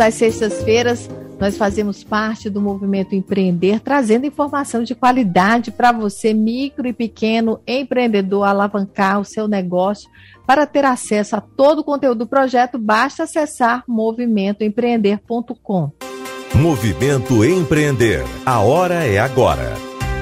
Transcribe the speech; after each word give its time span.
às 0.00 0.14
sextas-feiras, 0.14 1.08
nós 1.38 1.56
fazemos 1.56 2.02
parte 2.02 2.50
do 2.50 2.60
movimento 2.60 3.14
Empreender, 3.14 3.80
trazendo 3.80 4.26
informação 4.26 4.82
de 4.82 4.94
qualidade 4.94 5.70
para 5.70 5.92
você, 5.92 6.34
micro 6.34 6.88
e 6.88 6.92
pequeno 6.92 7.60
empreendedor, 7.66 8.44
alavancar 8.44 9.20
o 9.20 9.24
seu 9.24 9.46
negócio. 9.46 10.10
Para 10.46 10.66
ter 10.66 10.84
acesso 10.84 11.36
a 11.36 11.40
todo 11.40 11.80
o 11.80 11.84
conteúdo 11.84 12.20
do 12.20 12.26
projeto, 12.26 12.78
basta 12.78 13.22
acessar 13.22 13.84
movimentoempreender.com. 13.86 15.92
Movimento 16.54 17.44
Empreender. 17.44 18.24
A 18.44 18.60
hora 18.60 19.04
é 19.04 19.18
agora. 19.18 19.87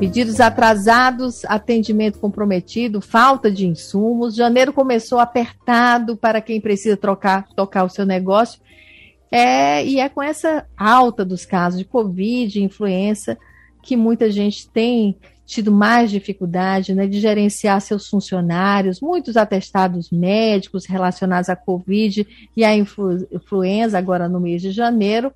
Pedidos 0.00 0.40
atrasados, 0.40 1.44
atendimento 1.44 2.18
comprometido, 2.18 3.02
falta 3.02 3.50
de 3.50 3.66
insumos. 3.66 4.34
Janeiro 4.34 4.72
começou 4.72 5.18
apertado 5.18 6.16
para 6.16 6.40
quem 6.40 6.58
precisa 6.58 6.96
trocar, 6.96 7.46
tocar 7.48 7.84
o 7.84 7.90
seu 7.90 8.06
negócio. 8.06 8.62
É, 9.30 9.84
e 9.84 10.00
é 10.00 10.08
com 10.08 10.22
essa 10.22 10.66
alta 10.74 11.22
dos 11.22 11.44
casos 11.44 11.80
de 11.80 11.84
Covid, 11.84 12.62
influenza, 12.62 13.36
que 13.82 13.94
muita 13.94 14.30
gente 14.30 14.70
tem 14.70 15.18
tido 15.44 15.70
mais 15.70 16.10
dificuldade 16.10 16.94
né, 16.94 17.06
de 17.06 17.20
gerenciar 17.20 17.78
seus 17.82 18.08
funcionários, 18.08 19.02
muitos 19.02 19.36
atestados 19.36 20.10
médicos 20.10 20.86
relacionados 20.86 21.50
à 21.50 21.56
Covid 21.56 22.26
e 22.56 22.64
à 22.64 22.74
influenza, 22.74 23.98
agora 23.98 24.30
no 24.30 24.40
mês 24.40 24.62
de 24.62 24.70
janeiro. 24.70 25.30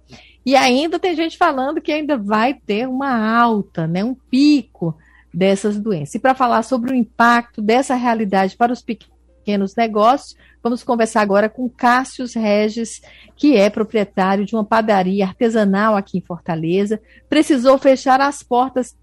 E 0.44 0.54
ainda 0.54 0.98
tem 0.98 1.16
gente 1.16 1.38
falando 1.38 1.80
que 1.80 1.92
ainda 1.92 2.18
vai 2.18 2.54
ter 2.54 2.88
uma 2.88 3.38
alta, 3.38 3.86
né, 3.86 4.04
um 4.04 4.14
pico 4.14 4.96
dessas 5.32 5.78
doenças. 5.78 6.14
E 6.14 6.18
para 6.18 6.34
falar 6.34 6.62
sobre 6.62 6.92
o 6.92 6.94
impacto 6.94 7.62
dessa 7.62 7.94
realidade 7.94 8.56
para 8.56 8.72
os 8.72 8.82
pequenos 8.82 9.74
negócios, 9.74 10.36
vamos 10.62 10.84
conversar 10.84 11.22
agora 11.22 11.48
com 11.48 11.68
Cássio 11.68 12.26
Regis, 12.34 13.02
que 13.36 13.56
é 13.56 13.68
proprietário 13.68 14.44
de 14.44 14.54
uma 14.54 14.64
padaria 14.64 15.26
artesanal 15.26 15.96
aqui 15.96 16.18
em 16.18 16.22
Fortaleza. 16.22 17.00
Precisou 17.28 17.76
fechar 17.78 18.20
as 18.20 18.42
portas 18.42 18.96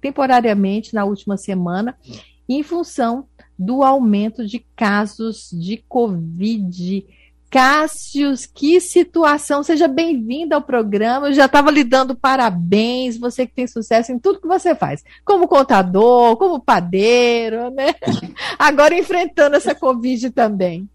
temporariamente 0.00 0.94
na 0.94 1.04
última 1.04 1.36
semana, 1.36 1.96
em 2.48 2.62
função 2.62 3.26
do 3.58 3.82
aumento 3.82 4.46
de 4.46 4.60
casos 4.74 5.50
de 5.52 5.76
Covid 5.88 7.06
Cássius, 7.50 8.46
que 8.46 8.80
situação! 8.80 9.64
Seja 9.64 9.88
bem-vindo 9.88 10.54
ao 10.54 10.62
programa. 10.62 11.26
Eu 11.26 11.32
já 11.32 11.46
estava 11.46 11.68
lhe 11.68 11.82
dando 11.82 12.14
parabéns, 12.14 13.18
você 13.18 13.44
que 13.44 13.52
tem 13.52 13.66
sucesso 13.66 14.12
em 14.12 14.20
tudo 14.20 14.40
que 14.40 14.46
você 14.46 14.72
faz, 14.72 15.02
como 15.24 15.48
contador, 15.48 16.36
como 16.36 16.60
padeiro, 16.60 17.68
né? 17.70 17.92
Agora 18.56 18.94
enfrentando 18.96 19.56
essa 19.56 19.74
Covid 19.74 20.30
também. 20.30 20.88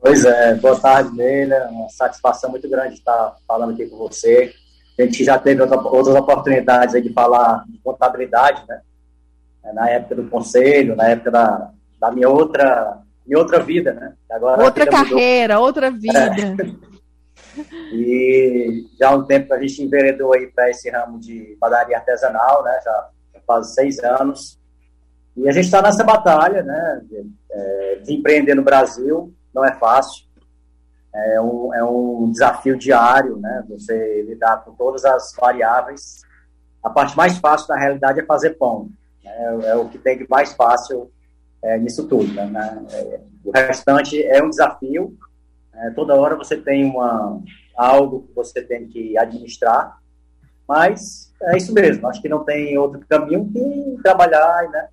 Pois 0.00 0.24
é, 0.24 0.54
boa 0.54 0.80
tarde, 0.80 1.14
Leila. 1.14 1.68
Uma 1.70 1.90
satisfação 1.90 2.50
muito 2.50 2.66
grande 2.66 2.94
estar 2.94 3.36
falando 3.46 3.74
aqui 3.74 3.84
com 3.84 3.98
você. 3.98 4.54
A 4.98 5.02
gente 5.02 5.22
já 5.22 5.38
teve 5.38 5.60
outras 5.60 6.16
oportunidades 6.16 7.02
de 7.02 7.12
falar 7.12 7.64
de 7.68 7.78
contabilidade, 7.78 8.62
né? 8.66 8.80
Na 9.74 9.90
época 9.90 10.14
do 10.14 10.30
conselho, 10.30 10.96
na 10.96 11.08
época 11.08 11.30
da, 11.30 11.70
da 12.00 12.10
minha 12.10 12.30
outra 12.30 13.02
em 13.30 13.36
outra 13.36 13.60
vida, 13.60 13.92
né? 13.94 14.12
Agora 14.28 14.64
outra 14.64 14.86
carreira, 14.86 15.54
mudou. 15.54 15.66
outra 15.68 15.90
vida. 15.90 16.18
É. 16.18 16.90
E 17.92 18.86
já 18.98 19.10
há 19.10 19.16
um 19.16 19.24
tempo 19.24 19.48
que 19.48 19.52
a 19.52 19.60
gente 19.60 19.82
enveredou 19.82 20.32
aí 20.32 20.46
para 20.46 20.70
esse 20.70 20.88
ramo 20.88 21.18
de 21.18 21.56
padaria 21.60 21.96
artesanal, 21.96 22.62
né? 22.62 22.78
Já, 22.82 23.08
já 23.34 23.40
faz 23.44 23.74
seis 23.74 23.98
anos. 23.98 24.58
E 25.36 25.48
a 25.48 25.52
gente 25.52 25.64
está 25.64 25.82
nessa 25.82 26.04
batalha, 26.04 26.62
né? 26.62 27.00
De, 27.04 27.30
é, 27.50 27.96
de, 28.04 28.14
empreender 28.14 28.54
no 28.54 28.62
Brasil 28.62 29.34
não 29.52 29.64
é 29.64 29.72
fácil. 29.72 30.24
É 31.12 31.40
um, 31.40 31.74
é 31.74 31.84
um 31.84 32.30
desafio 32.30 32.78
diário, 32.78 33.36
né? 33.38 33.64
Você 33.68 34.22
lidar 34.22 34.64
com 34.64 34.72
todas 34.72 35.04
as 35.04 35.34
variáveis. 35.34 36.20
A 36.82 36.88
parte 36.88 37.16
mais 37.16 37.36
fácil, 37.36 37.66
na 37.68 37.80
realidade, 37.80 38.20
é 38.20 38.24
fazer 38.24 38.50
pão. 38.50 38.88
Né? 39.24 39.58
É 39.64 39.74
o 39.74 39.88
que 39.88 39.98
tem 39.98 40.16
de 40.16 40.26
mais 40.30 40.52
fácil 40.52 41.10
é, 41.62 41.78
nisso 41.78 42.06
tudo. 42.06 42.32
Né? 42.32 42.86
É, 42.92 43.20
o 43.44 43.50
restante 43.50 44.22
é 44.22 44.42
um 44.42 44.50
desafio. 44.50 45.16
É, 45.74 45.90
toda 45.90 46.14
hora 46.14 46.36
você 46.36 46.56
tem 46.56 46.84
uma, 46.84 47.42
algo 47.76 48.26
que 48.28 48.34
você 48.34 48.62
tem 48.62 48.86
que 48.86 49.16
administrar, 49.16 49.98
mas 50.68 51.32
é 51.42 51.56
isso 51.56 51.72
mesmo. 51.72 52.06
Acho 52.06 52.20
que 52.20 52.28
não 52.28 52.44
tem 52.44 52.76
outro 52.76 53.00
caminho 53.08 53.50
que 53.50 54.02
trabalhar, 54.02 54.68
né? 54.70 54.88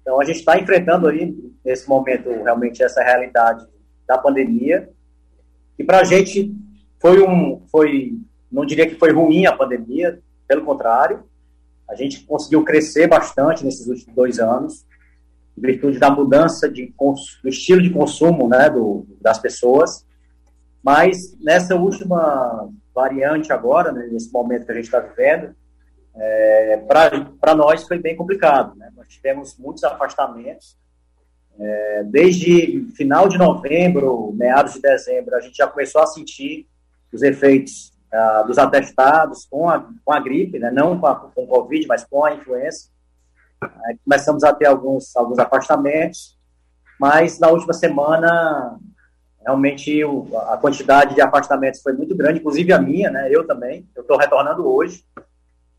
Então 0.00 0.20
a 0.20 0.24
gente 0.24 0.40
está 0.40 0.58
enfrentando 0.58 1.08
aí 1.08 1.34
nesse 1.64 1.88
momento 1.88 2.28
realmente 2.28 2.82
essa 2.82 3.02
realidade 3.02 3.66
da 4.06 4.18
pandemia. 4.18 4.90
E 5.78 5.84
para 5.84 6.00
a 6.00 6.04
gente 6.04 6.54
foi 7.00 7.22
um, 7.22 7.62
foi, 7.70 8.18
não 8.50 8.66
diria 8.66 8.86
que 8.86 8.96
foi 8.96 9.12
ruim 9.12 9.46
a 9.46 9.56
pandemia, 9.56 10.20
pelo 10.46 10.64
contrário, 10.64 11.24
a 11.88 11.94
gente 11.94 12.24
conseguiu 12.24 12.64
crescer 12.64 13.06
bastante 13.06 13.64
nesses 13.64 13.86
últimos 13.86 14.14
dois 14.14 14.38
anos 14.38 14.84
em 15.56 15.60
virtude 15.60 15.98
da 15.98 16.10
mudança 16.10 16.68
de, 16.68 16.92
do 17.42 17.48
estilo 17.48 17.82
de 17.82 17.90
consumo 17.90 18.48
né, 18.48 18.68
do, 18.70 19.06
das 19.20 19.38
pessoas. 19.38 20.06
Mas 20.82 21.36
nessa 21.40 21.76
última 21.76 22.68
variante 22.94 23.52
agora, 23.52 23.92
né, 23.92 24.08
nesse 24.10 24.32
momento 24.32 24.66
que 24.66 24.72
a 24.72 24.74
gente 24.74 24.84
está 24.84 25.00
vivendo, 25.00 25.54
é, 26.16 26.76
para 26.86 27.54
nós 27.54 27.86
foi 27.86 27.98
bem 27.98 28.16
complicado. 28.16 28.76
Né? 28.76 28.90
Nós 28.96 29.08
tivemos 29.08 29.56
muitos 29.58 29.82
afastamentos. 29.84 30.76
É, 31.58 32.02
desde 32.04 32.88
final 32.96 33.28
de 33.28 33.38
novembro, 33.38 34.32
meados 34.32 34.74
de 34.74 34.80
dezembro, 34.80 35.36
a 35.36 35.40
gente 35.40 35.56
já 35.56 35.66
começou 35.66 36.02
a 36.02 36.06
sentir 36.06 36.66
os 37.12 37.22
efeitos 37.22 37.94
ah, 38.12 38.42
dos 38.42 38.58
atestados 38.58 39.44
com 39.46 39.68
a, 39.68 39.88
com 40.04 40.12
a 40.12 40.20
gripe, 40.20 40.58
né? 40.58 40.70
não 40.70 40.98
com, 40.98 41.06
a, 41.06 41.16
com 41.16 41.44
o 41.44 41.46
Covid, 41.48 41.86
mas 41.88 42.04
com 42.04 42.24
a 42.24 42.34
influenza. 42.34 42.88
Começamos 44.04 44.44
a 44.44 44.52
ter 44.52 44.66
alguns, 44.66 45.14
alguns 45.16 45.38
afastamentos, 45.38 46.38
mas 46.98 47.38
na 47.38 47.48
última 47.48 47.72
semana, 47.72 48.78
realmente 49.40 50.04
o, 50.04 50.26
a 50.48 50.56
quantidade 50.56 51.14
de 51.14 51.20
afastamentos 51.20 51.82
foi 51.82 51.92
muito 51.92 52.16
grande, 52.16 52.40
inclusive 52.40 52.72
a 52.72 52.78
minha, 52.80 53.10
né? 53.10 53.28
Eu 53.30 53.46
também. 53.46 53.86
Eu 53.94 54.02
estou 54.02 54.16
retornando 54.16 54.66
hoje. 54.66 55.04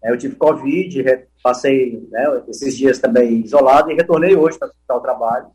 É, 0.04 0.12
eu 0.12 0.18
tive 0.18 0.36
Covid, 0.36 1.04
passei 1.42 2.08
né, 2.12 2.44
esses 2.48 2.78
dias 2.78 3.00
também 3.00 3.42
isolado 3.42 3.92
e 3.92 3.96
retornei 3.96 4.36
hoje 4.36 4.58
para 4.60 4.98
o 4.98 5.02
trabalho. 5.02 5.48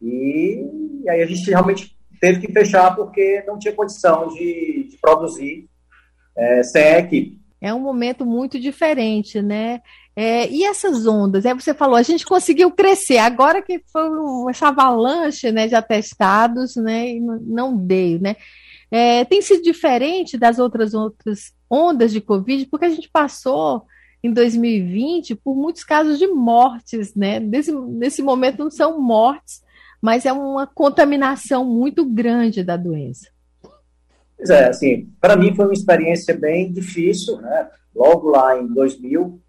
E, 0.00 0.64
e, 1.04 1.10
aí 1.10 1.22
a 1.22 1.26
gente 1.26 1.50
realmente 1.50 1.96
teve 2.20 2.40
que 2.40 2.52
fechar 2.52 2.94
porque 2.96 3.42
não 3.46 3.58
tinha 3.58 3.74
condição 3.74 4.28
de, 4.28 4.88
de 4.90 4.96
produzir 4.98 5.68
é, 6.36 6.62
sem 6.62 6.82
a 6.82 6.98
equipe. 7.00 7.38
É 7.60 7.74
um 7.74 7.80
momento 7.80 8.24
muito 8.24 8.58
diferente, 8.58 9.42
né? 9.42 9.80
É, 10.14 10.48
e 10.48 10.64
essas 10.64 11.06
ondas? 11.06 11.46
Aí 11.46 11.54
você 11.54 11.74
falou, 11.74 11.96
a 11.96 12.02
gente 12.02 12.24
conseguiu 12.24 12.70
crescer, 12.70 13.18
agora 13.18 13.62
que 13.62 13.80
foi 13.92 14.08
essa 14.50 14.68
avalanche 14.68 15.50
né, 15.52 15.68
de 15.68 15.74
atestados, 15.74 16.76
né, 16.76 17.10
e 17.10 17.20
não 17.20 17.76
deu, 17.76 18.20
né? 18.20 18.36
É, 18.90 19.24
tem 19.24 19.42
sido 19.42 19.62
diferente 19.62 20.38
das 20.38 20.58
outras, 20.58 20.94
outras 20.94 21.52
ondas 21.70 22.10
de 22.10 22.20
Covid, 22.20 22.66
porque 22.66 22.86
a 22.86 22.90
gente 22.90 23.08
passou 23.08 23.84
em 24.22 24.32
2020 24.32 25.34
por 25.36 25.54
muitos 25.54 25.84
casos 25.84 26.18
de 26.18 26.26
mortes, 26.26 27.14
né? 27.14 27.38
Nesse 27.38 28.22
momento 28.22 28.64
não 28.64 28.70
são 28.70 29.00
mortes, 29.00 29.62
mas 30.00 30.26
é 30.26 30.32
uma 30.32 30.66
contaminação 30.66 31.64
muito 31.64 32.04
grande 32.04 32.64
da 32.64 32.76
doença. 32.76 33.28
Pois 34.38 34.50
é, 34.50 34.68
assim, 34.68 35.12
para 35.20 35.36
mim 35.36 35.52
foi 35.54 35.64
uma 35.66 35.74
experiência 35.74 36.32
bem 36.32 36.72
difícil, 36.72 37.40
né? 37.40 37.68
Logo 37.92 38.30
lá 38.30 38.56
em 38.56 38.68
2000, 38.68 39.40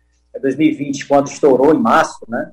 2020, 0.41 1.03
é 1.03 1.07
quando 1.07 1.27
estourou 1.27 1.75
em 1.75 1.79
março, 1.79 2.25
né? 2.27 2.51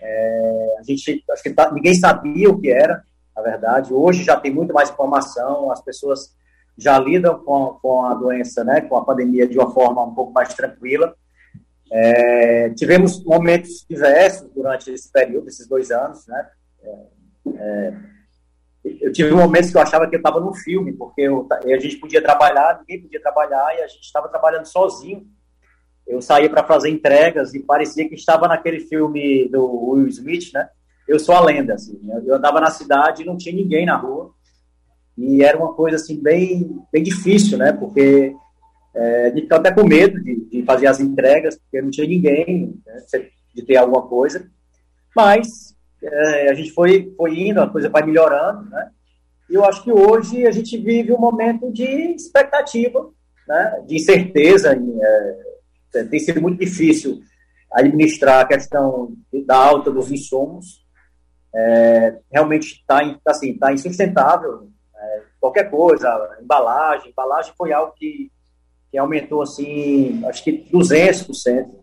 É, 0.00 0.76
a 0.78 0.82
gente, 0.84 1.24
acho 1.28 1.42
que 1.42 1.50
tá, 1.50 1.72
ninguém 1.72 1.94
sabia 1.94 2.48
o 2.48 2.60
que 2.60 2.70
era, 2.70 3.02
na 3.34 3.42
verdade. 3.42 3.92
Hoje 3.92 4.22
já 4.22 4.36
tem 4.36 4.52
muito 4.52 4.72
mais 4.72 4.90
informação, 4.90 5.72
as 5.72 5.82
pessoas 5.82 6.36
já 6.78 6.96
lidam 7.00 7.38
com, 7.40 7.78
com 7.82 8.04
a 8.04 8.14
doença, 8.14 8.62
né, 8.62 8.80
com 8.80 8.96
a 8.96 9.04
pandemia 9.04 9.46
de 9.46 9.58
uma 9.58 9.70
forma 9.72 10.04
um 10.04 10.14
pouco 10.14 10.32
mais 10.32 10.54
tranquila. 10.54 11.14
É, 11.90 12.70
tivemos 12.70 13.22
momentos 13.24 13.84
diversos 13.88 14.48
durante 14.54 14.90
esse 14.90 15.10
período, 15.10 15.48
esses 15.48 15.66
dois 15.66 15.90
anos, 15.90 16.26
né? 16.28 16.48
É, 16.82 16.96
é 17.56 17.94
eu 18.84 19.12
tive 19.12 19.30
momentos 19.30 19.70
que 19.70 19.76
eu 19.76 19.82
achava 19.82 20.08
que 20.08 20.16
eu 20.16 20.18
estava 20.18 20.40
no 20.40 20.54
filme, 20.54 20.92
porque 20.92 21.22
eu, 21.22 21.46
a 21.50 21.78
gente 21.78 21.96
podia 21.96 22.22
trabalhar, 22.22 22.80
ninguém 22.80 23.02
podia 23.02 23.20
trabalhar 23.20 23.76
e 23.76 23.82
a 23.82 23.86
gente 23.86 24.02
estava 24.02 24.28
trabalhando 24.28 24.66
sozinho 24.66 25.26
eu 26.06 26.20
saía 26.20 26.50
para 26.50 26.64
fazer 26.64 26.90
entregas 26.90 27.54
e 27.54 27.60
parecia 27.60 28.08
que 28.08 28.14
estava 28.14 28.48
naquele 28.48 28.80
filme 28.80 29.48
do 29.48 29.90
Will 29.90 30.08
Smith, 30.08 30.52
né? 30.52 30.68
Eu 31.06 31.18
sou 31.18 31.34
a 31.34 31.40
lenda, 31.40 31.74
assim. 31.74 32.00
Eu 32.24 32.34
andava 32.34 32.60
na 32.60 32.70
cidade 32.70 33.22
e 33.22 33.26
não 33.26 33.36
tinha 33.36 33.54
ninguém 33.54 33.86
na 33.86 33.96
rua. 33.96 34.32
E 35.16 35.42
era 35.42 35.58
uma 35.58 35.74
coisa, 35.74 35.96
assim, 35.96 36.20
bem, 36.20 36.80
bem 36.92 37.02
difícil, 37.02 37.58
né? 37.58 37.72
Porque 37.72 38.34
é, 38.94 39.30
de 39.30 39.42
ficar 39.42 39.56
até 39.56 39.72
com 39.72 39.84
medo 39.84 40.22
de, 40.22 40.44
de, 40.50 40.62
fazer 40.64 40.86
as 40.86 41.00
entregas, 41.00 41.56
porque 41.56 41.80
não 41.80 41.90
tinha 41.90 42.06
ninguém 42.06 42.74
né? 42.86 43.26
de 43.54 43.62
ter 43.62 43.76
alguma 43.76 44.02
coisa. 44.02 44.48
Mas 45.14 45.74
é, 46.02 46.50
a 46.50 46.54
gente 46.54 46.72
foi, 46.72 47.12
foi 47.16 47.38
indo, 47.38 47.60
a 47.60 47.68
coisa 47.68 47.88
vai 47.88 48.02
melhorando, 48.02 48.68
né? 48.70 48.90
E 49.48 49.54
eu 49.54 49.64
acho 49.64 49.82
que 49.84 49.92
hoje 49.92 50.46
a 50.46 50.50
gente 50.50 50.76
vive 50.78 51.12
um 51.12 51.18
momento 51.18 51.70
de 51.70 51.84
expectativa, 51.84 53.10
né? 53.46 53.84
De 53.86 53.96
incerteza. 53.96 54.72
É, 55.94 56.04
tem 56.04 56.18
sido 56.18 56.40
muito 56.40 56.58
difícil 56.58 57.20
administrar 57.70 58.40
a 58.40 58.48
questão 58.48 59.14
da 59.46 59.56
alta 59.56 59.90
dos 59.90 60.10
insumos. 60.10 60.84
É, 61.54 62.18
realmente 62.30 62.80
está 62.80 63.00
assim, 63.26 63.58
tá 63.58 63.72
insustentável. 63.72 64.68
É, 64.96 65.22
qualquer 65.40 65.70
coisa, 65.70 66.38
embalagem, 66.42 67.10
embalagem 67.10 67.52
foi 67.56 67.72
algo 67.72 67.92
que, 67.94 68.30
que 68.90 68.98
aumentou 68.98 69.42
assim, 69.42 70.24
acho 70.26 70.42
que 70.42 70.66
200%. 70.72 71.82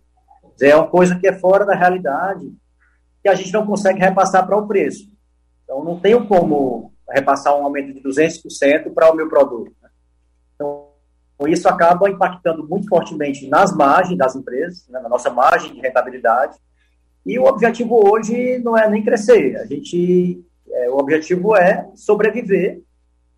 É 0.62 0.76
uma 0.76 0.88
coisa 0.88 1.18
que 1.18 1.28
é 1.28 1.40
fora 1.40 1.66
da 1.66 1.74
realidade 1.74 2.52
que 3.22 3.30
a 3.30 3.36
gente 3.36 3.52
não 3.52 3.66
consegue 3.66 4.00
repassar 4.00 4.46
para 4.46 4.58
o 4.58 4.68
preço. 4.68 5.10
Então, 5.64 5.84
não 5.84 6.00
tenho 6.00 6.28
como 6.28 6.94
repassar 7.10 7.56
um 7.56 7.64
aumento 7.64 7.94
de 7.94 8.02
200% 8.02 8.94
para 8.94 9.12
o 9.12 9.16
meu 9.16 9.28
produto. 9.28 9.72
Né? 9.82 9.90
Então, 10.56 10.90
isso 11.48 11.68
acaba 11.68 12.10
impactando 12.10 12.68
muito 12.68 12.88
fortemente 12.88 13.48
nas 13.48 13.76
margens 13.76 14.18
das 14.18 14.36
empresas, 14.36 14.88
né, 14.90 15.00
na 15.00 15.10
nossa 15.10 15.30
margem 15.30 15.74
de 15.74 15.80
rentabilidade. 15.80 16.58
E 17.26 17.38
o 17.40 17.46
objetivo 17.46 18.10
hoje 18.10 18.60
não 18.60 18.78
é 18.78 18.90
nem 18.90 19.04
crescer. 19.04 19.58
A 19.58 19.66
gente, 19.66 20.44
é, 20.70 20.90
o 20.90 20.98
objetivo 20.98 21.56
é 21.56 21.88
sobreviver, 21.96 22.82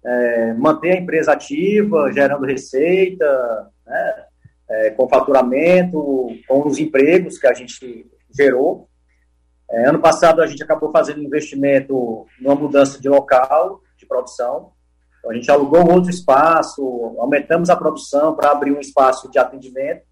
é, 0.03 0.53
manter 0.53 0.93
a 0.93 0.99
empresa 0.99 1.33
ativa, 1.33 2.11
gerando 2.11 2.45
receita, 2.45 3.69
né, 3.85 4.25
é, 4.69 4.89
com 4.91 5.07
faturamento, 5.07 6.27
com 6.47 6.67
os 6.67 6.79
empregos 6.79 7.37
que 7.37 7.47
a 7.47 7.53
gente 7.53 8.09
gerou. 8.35 8.89
É, 9.71 9.87
ano 9.87 9.99
passado 9.99 10.41
a 10.41 10.47
gente 10.47 10.61
acabou 10.61 10.91
fazendo 10.91 11.23
investimento 11.23 12.25
numa 12.39 12.55
mudança 12.55 12.99
de 12.99 13.07
local 13.07 13.81
de 13.97 14.05
produção. 14.05 14.73
Então, 15.19 15.31
a 15.31 15.33
gente 15.33 15.49
alugou 15.49 15.89
outro 15.89 16.09
espaço, 16.09 16.81
aumentamos 17.17 17.69
a 17.69 17.75
produção 17.75 18.35
para 18.35 18.51
abrir 18.51 18.71
um 18.71 18.79
espaço 18.79 19.31
de 19.31 19.39
atendimento, 19.39 20.03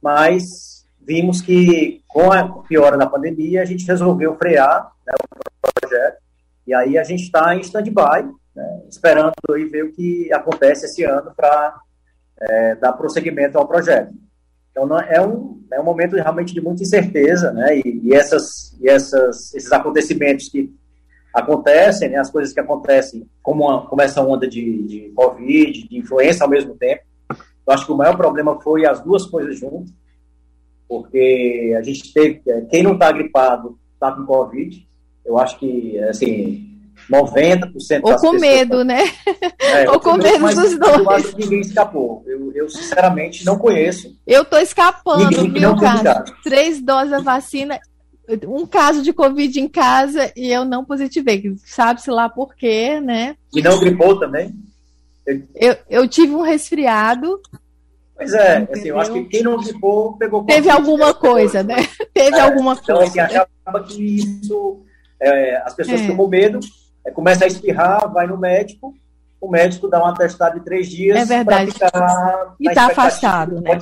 mas 0.00 0.86
vimos 1.00 1.40
que 1.40 2.02
com 2.08 2.32
a 2.32 2.62
piora 2.62 2.96
da 2.96 3.06
pandemia 3.06 3.62
a 3.62 3.64
gente 3.64 3.86
resolveu 3.86 4.36
frear 4.36 4.90
né, 5.06 5.12
o 5.14 5.80
projeto 5.80 6.18
e 6.66 6.74
aí 6.74 6.96
a 6.96 7.04
gente 7.04 7.24
está 7.24 7.54
em 7.54 7.60
stand-by, 7.60 8.28
né, 8.54 8.82
esperando 8.88 9.32
aí 9.50 9.64
ver 9.66 9.84
o 9.84 9.92
que 9.92 10.32
acontece 10.32 10.86
esse 10.86 11.04
ano 11.04 11.32
para 11.36 11.78
é, 12.40 12.74
dar 12.76 12.92
prosseguimento 12.94 13.58
ao 13.58 13.68
projeto. 13.68 14.12
Então, 14.76 15.00
é 15.00 15.26
um, 15.26 15.58
é 15.72 15.80
um 15.80 15.84
momento 15.84 16.16
realmente 16.16 16.52
de 16.52 16.60
muita 16.60 16.82
incerteza, 16.82 17.50
né? 17.50 17.78
E, 17.78 18.00
e 18.04 18.12
essas, 18.12 18.76
e 18.78 18.86
essas, 18.86 19.54
esses 19.54 19.72
acontecimentos 19.72 20.50
que 20.50 20.70
acontecem, 21.32 22.10
né? 22.10 22.18
as 22.18 22.30
coisas 22.30 22.52
que 22.52 22.60
acontecem, 22.60 23.26
como, 23.42 23.64
uma, 23.64 23.86
como 23.86 24.02
essa 24.02 24.20
onda 24.20 24.46
de, 24.46 24.82
de 24.82 25.12
Covid, 25.14 25.88
de 25.88 25.98
influência 25.98 26.44
ao 26.44 26.50
mesmo 26.50 26.74
tempo. 26.74 27.02
Eu 27.30 27.72
acho 27.72 27.86
que 27.86 27.92
o 27.92 27.96
maior 27.96 28.18
problema 28.18 28.60
foi 28.60 28.84
as 28.84 29.00
duas 29.00 29.24
coisas 29.24 29.58
juntas, 29.58 29.90
porque 30.86 31.74
a 31.78 31.82
gente 31.82 32.12
teve. 32.12 32.42
Quem 32.70 32.82
não 32.82 32.92
está 32.92 33.10
gripado 33.10 33.78
está 33.94 34.12
com 34.12 34.26
Covid. 34.26 34.86
Eu 35.24 35.38
acho 35.38 35.58
que, 35.58 35.98
assim, 36.00 36.75
90% 37.10 38.00
Ou 38.02 38.16
com 38.16 38.32
medo, 38.32 38.84
né? 38.84 39.04
É, 39.60 39.88
Ou 39.90 40.00
com 40.00 40.16
medo 40.16 40.46
dos 40.54 40.78
dois. 40.78 41.34
Ninguém 41.34 41.60
escapou. 41.60 42.24
Eu, 42.26 42.52
eu 42.52 42.68
sinceramente 42.68 43.44
não 43.44 43.58
conheço. 43.58 44.14
Eu 44.26 44.42
estou 44.42 44.58
escapando, 44.58 45.52
viu, 45.52 45.76
cara? 45.76 46.24
Três 46.42 46.80
doses 46.80 47.10
da 47.10 47.20
vacina, 47.20 47.78
um 48.46 48.66
caso 48.66 49.02
de 49.02 49.12
Covid 49.12 49.60
em 49.60 49.68
casa 49.68 50.32
e 50.36 50.50
eu 50.50 50.64
não 50.64 50.84
positivei. 50.84 51.54
Sabe-se 51.64 52.10
lá 52.10 52.28
por 52.28 52.54
quê, 52.54 53.00
né? 53.00 53.36
E 53.54 53.62
não 53.62 53.78
gripou 53.78 54.18
também? 54.18 54.52
Eu, 55.54 55.76
eu, 55.88 56.08
tive 56.08 56.34
um 56.34 56.42
resfriado. 56.42 57.40
Pois 58.16 58.32
é, 58.32 58.60
Entendeu? 58.60 58.72
assim, 58.72 58.88
eu 58.88 58.98
acho 58.98 59.12
que 59.12 59.24
quem 59.24 59.42
não 59.42 59.58
gripou 59.58 60.16
pegou 60.16 60.40
Covid. 60.40 60.54
Teve 60.54 60.70
alguma 60.70 61.12
coisa, 61.12 61.62
né? 61.62 61.76
Teve 62.14 62.36
é, 62.36 62.40
alguma 62.40 62.72
então, 62.72 62.96
coisa. 62.96 63.12
Então, 63.12 63.24
assim, 63.24 63.36
achava 63.36 63.84
que 63.84 64.16
isso. 64.16 64.82
É, 65.20 65.56
as 65.58 65.74
pessoas 65.74 66.00
é. 66.00 66.06
tomam 66.06 66.28
medo 66.28 66.60
é, 67.06 67.10
começa 67.10 67.44
a 67.44 67.46
espirrar, 67.46 68.12
vai 68.12 68.26
no 68.26 68.36
médico, 68.36 68.92
o 69.40 69.48
médico 69.48 69.88
dá 69.88 70.02
um 70.02 70.06
atestado 70.06 70.58
de 70.58 70.64
três 70.64 70.88
dias. 70.88 71.16
É 71.16 71.24
verdade. 71.24 71.70
e 72.60 72.68
está 72.68 72.86
afastado, 72.86 73.60
né? 73.60 73.78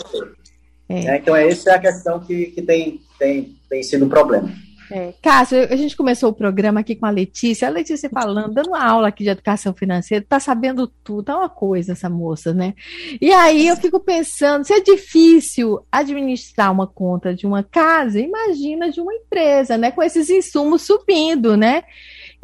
É. 0.89 1.07
É, 1.07 1.17
então, 1.17 1.35
essa 1.35 1.71
é 1.71 1.75
a 1.75 1.79
questão 1.79 2.21
que, 2.21 2.47
que 2.47 2.61
tem, 2.61 3.01
tem, 3.19 3.57
tem 3.69 3.83
sido 3.83 4.05
um 4.05 4.09
problema. 4.09 4.53
É, 4.91 5.15
Cássio, 5.23 5.59
a 5.71 5.77
gente 5.77 5.97
começou 5.97 6.31
o 6.31 6.35
programa 6.35 6.81
aqui 6.81 6.95
com 6.95 7.07
a 7.07 7.11
Letícia, 7.11 7.67
a 7.67 7.71
Letícia 7.71 8.11
falando, 8.11 8.53
dando 8.53 8.69
uma 8.69 8.85
aula 8.85 9.09
aqui 9.09 9.25
de 9.25 9.31
educação 9.31 9.73
financeira, 9.73 10.25
tá 10.29 10.39
sabendo 10.39 10.87
tudo, 11.03 11.25
tá 11.25 11.39
uma 11.39 11.49
coisa 11.49 11.93
essa 11.93 12.11
moça, 12.11 12.53
né? 12.53 12.75
E 13.19 13.33
aí 13.33 13.67
eu 13.67 13.77
fico 13.77 13.99
pensando, 13.99 14.65
se 14.65 14.75
é 14.75 14.81
difícil 14.81 15.81
administrar 15.91 16.71
uma 16.71 16.87
conta 16.87 17.35
de 17.35 17.47
uma 17.47 17.63
casa, 17.63 18.21
imagina 18.21 18.91
de 18.91 19.01
uma 19.01 19.15
empresa, 19.15 19.79
né? 19.79 19.91
Com 19.91 20.03
esses 20.03 20.29
insumos 20.29 20.83
subindo, 20.83 21.57
né? 21.57 21.83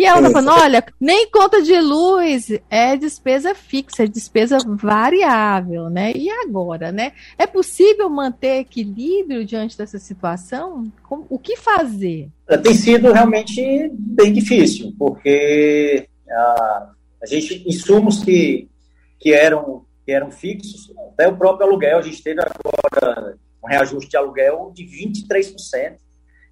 E 0.01 0.05
ela 0.07 0.23
tá 0.23 0.31
falando, 0.31 0.59
olha, 0.59 0.83
nem 0.99 1.31
conta 1.31 1.61
de 1.61 1.79
luz 1.79 2.51
é 2.71 2.97
despesa 2.97 3.55
fixa, 3.55 4.05
é 4.05 4.07
despesa 4.07 4.57
variável, 4.67 5.91
né? 5.91 6.11
E 6.17 6.31
agora, 6.31 6.91
né? 6.91 7.13
É 7.37 7.47
possível 7.47 8.09
manter 8.09 8.61
equilíbrio 8.61 9.45
diante 9.45 9.77
dessa 9.77 9.99
situação? 9.99 10.91
O 11.29 11.39
que 11.39 11.55
fazer? 11.55 12.31
É, 12.49 12.57
tem 12.57 12.73
sido 12.73 13.13
realmente 13.13 13.91
bem 13.93 14.33
difícil, 14.33 14.95
porque 14.99 16.09
a, 16.31 16.93
a 17.23 17.27
gente, 17.27 17.63
insumos 17.69 18.25
que, 18.25 18.71
que, 19.19 19.35
eram, 19.35 19.85
que 20.07 20.13
eram 20.13 20.31
fixos, 20.31 20.91
até 21.13 21.29
o 21.29 21.37
próprio 21.37 21.67
aluguel, 21.67 21.99
a 21.99 22.03
gente 22.03 22.23
teve 22.23 22.41
agora 22.41 23.37
um 23.63 23.69
reajuste 23.69 24.09
de 24.09 24.17
aluguel 24.17 24.73
de 24.75 24.83
23%. 24.83 25.53
Quer 25.61 25.99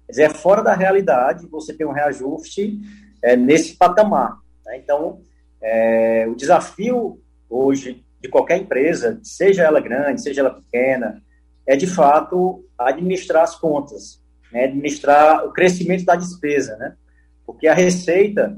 dizer, 0.07 0.23
é 0.25 0.29
fora 0.29 0.61
da 0.61 0.75
realidade 0.75 1.47
você 1.47 1.73
ter 1.73 1.87
um 1.87 1.91
reajuste 1.91 2.79
é, 3.21 3.35
nesse 3.35 3.75
patamar. 3.75 4.37
Né? 4.65 4.77
Então, 4.77 5.21
é, 5.61 6.25
o 6.27 6.35
desafio 6.35 7.19
hoje 7.49 8.03
de 8.21 8.29
qualquer 8.29 8.57
empresa, 8.57 9.19
seja 9.23 9.63
ela 9.63 9.79
grande, 9.79 10.21
seja 10.21 10.41
ela 10.41 10.53
pequena, 10.53 11.21
é 11.65 11.75
de 11.75 11.87
fato 11.87 12.65
administrar 12.77 13.43
as 13.43 13.55
contas, 13.55 14.21
né? 14.51 14.65
administrar 14.65 15.45
o 15.45 15.53
crescimento 15.53 16.03
da 16.05 16.15
despesa, 16.15 16.75
né? 16.77 16.95
Porque 17.45 17.67
a 17.67 17.73
receita, 17.73 18.57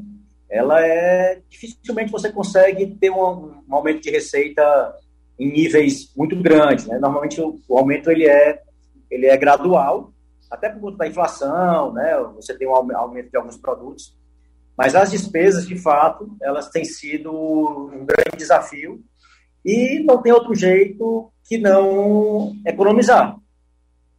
ela 0.49 0.85
é 0.85 1.41
dificilmente 1.49 2.11
você 2.11 2.31
consegue 2.31 2.87
ter 2.95 3.09
um, 3.09 3.53
um 3.67 3.75
aumento 3.75 4.01
de 4.01 4.09
receita 4.09 4.95
em 5.39 5.51
níveis 5.51 6.11
muito 6.15 6.35
grandes, 6.41 6.85
né? 6.87 6.97
Normalmente 6.99 7.41
o, 7.41 7.59
o, 7.67 7.77
aumento 7.77 8.09
ele 8.09 8.27
é 8.27 8.61
ele 9.09 9.25
é 9.25 9.35
gradual, 9.35 10.13
até 10.49 10.69
por 10.69 10.79
conta 10.79 10.97
da 10.99 11.07
inflação, 11.07 11.93
né? 11.93 12.17
Você 12.35 12.57
tem 12.57 12.67
um 12.67 12.75
aumento 12.95 13.29
de 13.29 13.37
alguns 13.37 13.57
produtos, 13.57 14.15
mas 14.77 14.95
as 14.95 15.11
despesas, 15.11 15.67
de 15.67 15.75
fato, 15.77 16.35
elas 16.41 16.69
têm 16.69 16.85
sido 16.85 17.31
um 17.31 18.05
grande 18.05 18.37
desafio 18.37 19.03
e 19.63 19.99
não 19.99 20.21
tem 20.21 20.31
outro 20.31 20.55
jeito 20.55 21.31
que 21.47 21.57
não 21.57 22.55
economizar. 22.65 23.37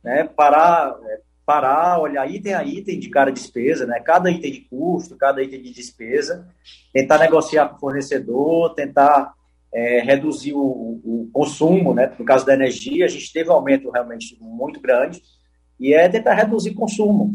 Né? 0.05 0.25
Parar, 0.25 0.97
é, 1.05 1.21
parar, 1.45 2.01
olhar 2.01 2.31
item 2.31 2.55
a 2.55 2.65
item 2.65 2.99
de 2.99 3.09
cada 3.09 3.31
despesa, 3.31 3.87
né? 3.87 4.01
cada 4.01 4.31
item 4.31 4.53
de 4.53 4.61
custo, 4.61 5.17
cada 5.17 5.43
item 5.43 5.63
de 5.63 5.73
despesa, 5.73 6.47
tentar 6.93 7.19
negociar 7.19 7.69
com 7.69 7.77
o 7.77 7.81
fornecedor, 7.81 8.75
tentar 8.75 9.33
é, 9.73 10.01
reduzir 10.01 10.53
o, 10.53 10.61
o, 10.61 11.31
consumo, 11.33 11.95
né? 11.95 12.13
no 12.19 12.25
caso 12.25 12.45
da 12.45 12.55
energia, 12.55 13.07
a 13.07 13.09
gente 13.09 13.33
teve 13.33 13.49
um 13.49 13.55
aumento 13.55 13.91
realmente 13.91 14.37
muito 14.41 14.81
grande, 14.81 15.23
e 15.81 15.95
é 15.95 16.09
tentar 16.09 16.35
reduzir 16.35 16.75
consumo. 16.75 17.33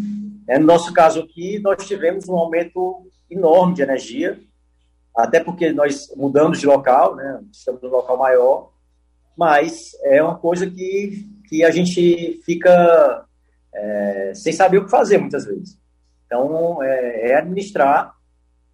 É, 0.47 0.57
no 0.57 0.65
nosso 0.65 0.93
caso 0.93 1.19
aqui, 1.19 1.59
nós 1.59 1.85
tivemos 1.85 2.27
um 2.29 2.35
aumento 2.35 3.07
enorme 3.29 3.73
de 3.73 3.81
energia, 3.81 4.39
até 5.15 5.39
porque 5.39 5.73
nós 5.73 6.13
mudamos 6.15 6.59
de 6.59 6.65
local, 6.65 7.15
né? 7.15 7.41
estamos 7.51 7.81
num 7.81 7.89
local 7.89 8.17
maior, 8.17 8.71
mas 9.35 9.91
é 10.03 10.23
uma 10.23 10.37
coisa 10.37 10.69
que, 10.69 11.27
que 11.49 11.63
a 11.63 11.71
gente 11.71 12.39
fica 12.45 13.25
é, 13.73 14.31
sem 14.33 14.53
saber 14.53 14.77
o 14.77 14.85
que 14.85 14.91
fazer 14.91 15.17
muitas 15.17 15.45
vezes. 15.45 15.77
Então, 16.25 16.81
é, 16.81 17.31
é 17.31 17.35
administrar 17.35 18.13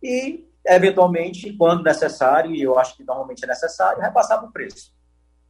e, 0.01 0.45
eventualmente, 0.65 1.53
quando 1.53 1.83
necessário, 1.83 2.53
e 2.53 2.61
eu 2.61 2.77
acho 2.77 2.95
que 2.95 3.03
normalmente 3.03 3.43
é 3.43 3.47
necessário, 3.47 4.01
repassar 4.01 4.39
para 4.39 4.49
o 4.49 4.51
preço. 4.51 4.91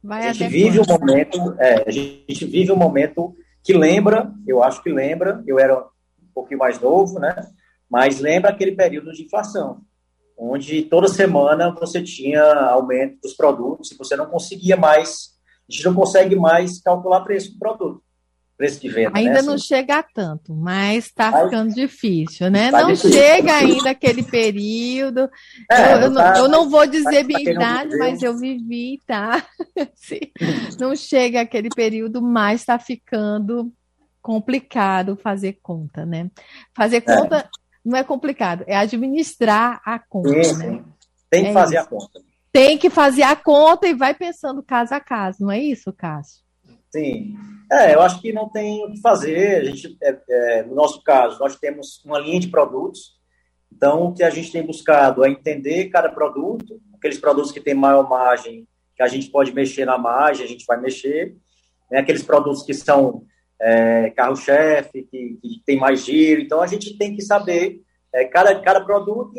Vai 0.02 0.28
a 0.28 0.32
gente 0.32 0.50
vive 0.50 0.80
um 0.80 0.84
momento, 0.86 1.54
é, 1.58 1.84
a 1.86 1.90
gente 1.90 2.44
vive 2.44 2.72
um 2.72 2.76
momento 2.76 3.34
que 3.62 3.72
lembra, 3.72 4.30
eu 4.46 4.62
acho 4.62 4.82
que 4.82 4.90
lembra, 4.90 5.42
eu 5.46 5.58
era 5.58 5.82
pouquinho 6.34 6.58
mais 6.58 6.80
novo, 6.80 7.18
né? 7.18 7.34
Mas 7.90 8.20
lembra 8.20 8.50
aquele 8.50 8.72
período 8.72 9.12
de 9.12 9.24
inflação, 9.24 9.80
onde 10.36 10.82
toda 10.82 11.08
semana 11.08 11.70
você 11.70 12.02
tinha 12.02 12.42
aumento 12.42 13.20
dos 13.22 13.34
produtos 13.34 13.92
e 13.92 13.96
você 13.96 14.16
não 14.16 14.26
conseguia 14.26 14.76
mais, 14.76 15.34
a 15.68 15.72
gente 15.72 15.84
não 15.84 15.94
consegue 15.94 16.34
mais 16.36 16.80
calcular 16.80 17.20
preço 17.20 17.52
do 17.52 17.58
produto 17.58 18.04
preço 18.56 18.80
de 18.80 18.88
venda. 18.88 19.12
Ainda 19.14 19.34
né? 19.34 19.42
não 19.42 19.54
assim. 19.54 19.66
chega 19.66 19.98
a 19.98 20.02
tanto, 20.02 20.54
mas 20.54 21.06
está 21.06 21.44
ficando 21.44 21.74
difícil, 21.74 22.50
né? 22.50 22.70
Tá 22.70 22.82
não 22.82 22.92
difícil. 22.92 23.12
chega 23.12 23.56
ainda 23.56 23.90
aquele 23.90 24.22
período. 24.22 25.28
É, 25.70 25.94
eu, 25.94 25.98
eu, 25.98 26.14
tá, 26.14 26.32
não, 26.32 26.36
eu, 26.36 26.48
não, 26.48 26.70
vou 26.70 26.86
dizer 26.86 27.24
minha 27.24 27.50
idade, 27.50 27.96
mas 27.96 28.22
eu 28.22 28.36
vivi, 28.36 29.00
tá? 29.06 29.44
não 30.78 30.94
chega 30.94 31.40
aquele 31.40 31.68
período, 31.68 32.22
mas 32.22 32.60
está 32.60 32.78
ficando 32.78 33.72
complicado 34.24 35.16
fazer 35.16 35.58
conta, 35.62 36.06
né? 36.06 36.30
Fazer 36.74 37.02
conta 37.02 37.40
é. 37.40 37.48
não 37.84 37.98
é 37.98 38.02
complicado, 38.02 38.64
é 38.66 38.74
administrar 38.74 39.82
a 39.84 39.98
conta, 39.98 40.42
sim, 40.42 40.56
né? 40.56 40.84
Tem 41.28 41.44
que 41.44 41.50
é 41.50 41.52
fazer 41.52 41.76
isso. 41.76 41.84
a 41.84 41.88
conta. 41.90 42.20
Tem 42.50 42.78
que 42.78 42.88
fazer 42.88 43.22
a 43.22 43.36
conta 43.36 43.86
e 43.86 43.92
vai 43.92 44.14
pensando 44.14 44.62
caso 44.62 44.94
a 44.94 45.00
caso, 45.00 45.42
não 45.42 45.50
é 45.50 45.58
isso, 45.58 45.92
Cássio? 45.92 46.42
Sim. 46.90 47.34
É, 47.70 47.94
eu 47.94 48.00
acho 48.00 48.18
que 48.22 48.32
não 48.32 48.48
tem 48.48 48.82
o 48.86 48.92
que 48.92 49.00
fazer. 49.02 49.60
A 49.60 49.64
gente, 49.64 49.94
é, 50.02 50.18
é, 50.26 50.62
no 50.62 50.74
nosso 50.74 51.02
caso, 51.02 51.38
nós 51.38 51.56
temos 51.56 52.02
uma 52.02 52.18
linha 52.18 52.40
de 52.40 52.48
produtos. 52.48 53.18
Então, 53.70 54.04
o 54.04 54.14
que 54.14 54.22
a 54.22 54.30
gente 54.30 54.50
tem 54.50 54.64
buscado 54.64 55.22
é 55.22 55.28
entender 55.28 55.90
cada 55.90 56.08
produto, 56.08 56.80
aqueles 56.94 57.18
produtos 57.18 57.52
que 57.52 57.60
têm 57.60 57.74
maior 57.74 58.08
margem, 58.08 58.66
que 58.96 59.02
a 59.02 59.08
gente 59.08 59.28
pode 59.28 59.52
mexer 59.52 59.84
na 59.84 59.98
margem, 59.98 60.46
a 60.46 60.48
gente 60.48 60.64
vai 60.64 60.80
mexer. 60.80 61.36
Né? 61.90 61.98
Aqueles 61.98 62.22
produtos 62.22 62.62
que 62.62 62.72
são 62.72 63.24
é, 63.60 64.10
carro-chefe, 64.10 65.02
que, 65.10 65.38
que 65.40 65.62
tem 65.64 65.78
mais 65.78 66.04
giro. 66.04 66.40
Então, 66.40 66.60
a 66.60 66.66
gente 66.66 66.96
tem 66.96 67.14
que 67.14 67.22
saber 67.22 67.80
é, 68.12 68.24
cada, 68.24 68.60
cada 68.60 68.80
produto 68.80 69.32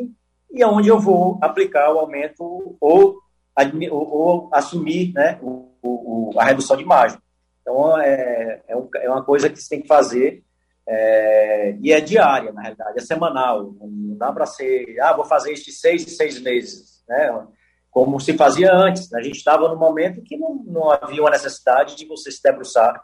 e, 0.51 0.63
aonde 0.63 0.89
eu 0.89 0.99
vou 0.99 1.37
aplicar 1.41 1.93
o 1.93 1.99
aumento 1.99 2.43
ou, 2.43 2.77
ou, 2.79 3.21
ou 3.91 4.49
assumir 4.51 5.13
né, 5.13 5.39
o, 5.41 5.69
o, 5.81 6.31
a 6.37 6.43
redução 6.43 6.77
de 6.77 6.85
margem. 6.85 7.19
Então, 7.61 7.99
é, 7.99 8.61
é, 8.67 8.75
um, 8.75 8.89
é 8.95 9.09
uma 9.09 9.23
coisa 9.23 9.49
que 9.49 9.59
você 9.59 9.69
tem 9.69 9.81
que 9.81 9.87
fazer 9.87 10.43
é, 10.87 11.75
e 11.81 11.91
é 11.91 11.99
diária, 11.99 12.51
na 12.53 12.61
realidade, 12.61 12.99
é 12.99 13.01
semanal. 13.01 13.73
Não 13.81 14.15
dá 14.17 14.31
para 14.31 14.45
ser, 14.45 14.99
ah, 15.01 15.13
vou 15.13 15.25
fazer 15.25 15.51
isso 15.51 15.65
de 15.65 15.71
seis 15.71 16.03
em 16.03 16.09
seis 16.09 16.39
meses, 16.39 17.03
né? 17.07 17.45
Como 17.89 18.19
se 18.19 18.33
fazia 18.37 18.71
antes. 18.71 19.11
A 19.13 19.21
gente 19.21 19.37
estava 19.37 19.67
no 19.69 19.77
momento 19.77 20.21
que 20.21 20.37
não, 20.37 20.55
não 20.65 20.91
havia 20.91 21.21
uma 21.21 21.31
necessidade 21.31 21.95
de 21.95 22.05
você 22.05 22.29
se 22.29 22.43
debruçar 22.43 23.01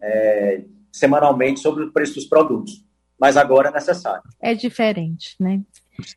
é, 0.00 0.62
semanalmente 0.92 1.60
sobre 1.60 1.84
o 1.84 1.92
preço 1.92 2.14
dos 2.14 2.26
produtos. 2.26 2.84
Mas 3.18 3.36
agora 3.36 3.68
é 3.68 3.72
necessário. 3.72 4.22
É 4.40 4.54
diferente, 4.54 5.34
né? 5.40 5.60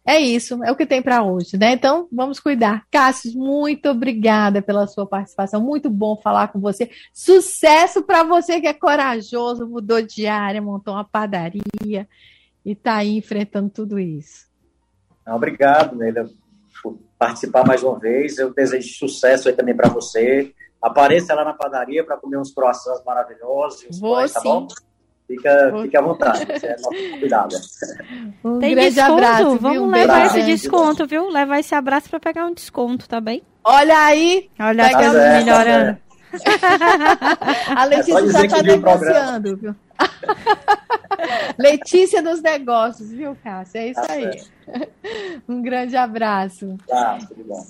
É 0.06 0.20
isso, 0.20 0.64
é 0.64 0.72
o 0.72 0.76
que 0.76 0.86
tem 0.86 1.02
para 1.02 1.24
hoje, 1.24 1.58
né? 1.58 1.72
Então, 1.72 2.08
vamos 2.12 2.40
cuidar. 2.40 2.86
Cássio, 2.92 3.34
muito 3.36 3.90
obrigada 3.90 4.62
pela 4.62 4.86
sua 4.86 5.08
participação. 5.08 5.60
Muito 5.60 5.90
bom 5.90 6.16
falar 6.16 6.50
com 6.50 6.60
você. 6.60 6.92
Sucesso 7.12 8.04
para 8.04 8.24
você 8.24 8.62
que 8.62 8.68
é 8.68 8.74
corajoso, 8.74 9.68
mudou 9.68 10.00
de 10.02 10.28
área, 10.28 10.62
montou 10.62 10.94
uma 10.94 11.04
padaria 11.04 12.08
e 12.64 12.72
está 12.72 12.98
aí 12.98 13.18
enfrentando 13.18 13.72
tudo 13.72 13.98
isso. 13.98 14.48
Obrigado, 15.26 15.96
Neila, 15.96 16.30
por 16.84 17.00
participar 17.18 17.66
mais 17.66 17.82
uma 17.82 17.98
vez. 17.98 18.38
Eu 18.38 18.54
desejo 18.54 18.94
sucesso 18.94 19.50
aí 19.50 19.56
também 19.56 19.76
para 19.76 19.90
você. 19.90 20.54
Apareça 20.82 21.34
lá 21.36 21.46
na 21.46 21.54
padaria 21.54 22.04
para 22.04 22.18
comer 22.18 22.38
uns 22.38 22.54
croissants 22.54 23.04
maravilhosos. 23.06 24.00
Vou 24.00 24.16
pães, 24.16 24.34
tá 24.34 24.40
sim. 24.40 24.50
Bom? 24.50 24.68
Fica, 25.28 25.74
fica 25.82 26.00
à 26.00 26.02
vontade, 26.02 26.46
você 26.46 26.68
é 26.68 26.72
nossa 26.72 27.10
convidada. 27.12 27.56
Um 28.44 28.60
Tem 28.60 28.74
grande 28.76 28.96
desconto, 28.96 29.14
abraço, 29.14 29.58
vamos 29.58 29.78
viu? 29.78 29.86
levar 29.86 30.26
esse 30.26 30.44
desconto, 30.44 31.08
viu? 31.08 31.30
Levar 31.30 31.60
esse 31.60 31.76
abraço 31.76 32.10
para 32.10 32.20
pegar 32.20 32.46
um 32.46 32.54
desconto, 32.54 33.08
tá 33.08 33.22
bem? 33.22 33.44
Olha 33.64 33.98
aí, 34.06 34.50
olha 34.60 34.90
tá 34.90 35.12
certo, 35.12 35.46
melhorando. 35.46 35.98
Tá 36.32 37.82
a 37.82 37.86
Letícia 37.86 38.20
é 38.20 38.28
já 38.28 38.46
está 38.46 38.64
negociando, 38.64 39.58
viu? 39.58 39.76
Letícia 41.60 42.24
dos 42.24 42.42
negócios, 42.42 43.12
viu, 43.12 43.38
Cássio? 43.44 43.80
É 43.80 43.88
isso 43.88 44.02
tá 44.02 44.14
aí. 44.14 44.40
Certo. 44.40 44.52
Um 45.48 45.62
grande 45.62 45.96
abraço. 45.96 46.78
Tá, 46.88 47.20
tudo 47.28 47.44
bom. 47.44 47.66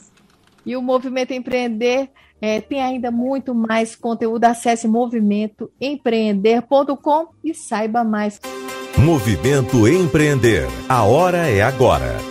E 0.66 0.76
o 0.76 0.82
Movimento 0.82 1.34
Empreender 1.34 2.10
é, 2.42 2.60
tem 2.60 2.82
ainda 2.82 3.12
muito 3.12 3.54
mais 3.54 3.96
conteúdo. 3.96 4.46
Acesse 4.46 4.88
movimentoempreender.com 4.88 7.28
e 7.44 7.54
saiba 7.54 8.04
mais. 8.04 8.42
Movimento 8.98 9.88
Empreender. 9.88 10.66
A 10.90 11.04
hora 11.04 11.48
é 11.48 11.62
agora. 11.62 12.31